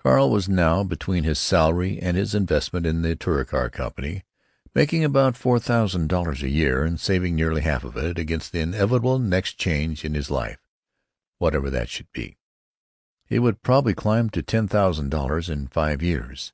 Carl 0.00 0.28
was 0.28 0.48
now, 0.48 0.82
between 0.82 1.22
his 1.22 1.38
salary 1.38 2.00
and 2.00 2.16
his 2.16 2.34
investment 2.34 2.84
in 2.84 3.02
the 3.02 3.14
Touricar 3.14 3.70
Company, 3.70 4.24
making 4.74 5.04
about 5.04 5.36
four 5.36 5.60
thousand 5.60 6.08
dollars 6.08 6.42
a 6.42 6.48
year, 6.48 6.82
and 6.82 6.98
saving 6.98 7.36
nearly 7.36 7.60
half 7.60 7.84
of 7.84 7.96
it, 7.96 8.18
against 8.18 8.50
the 8.50 8.58
inevitable 8.58 9.20
next 9.20 9.54
change 9.56 10.04
in 10.04 10.14
his 10.14 10.32
life, 10.32 10.58
whatever 11.38 11.70
that 11.70 11.88
should 11.88 12.10
be. 12.10 12.38
He 13.24 13.38
would 13.38 13.62
probably 13.62 13.94
climb 13.94 14.30
to 14.30 14.42
ten 14.42 14.66
thousand 14.66 15.10
dollars 15.10 15.48
in 15.48 15.68
five 15.68 16.02
years. 16.02 16.52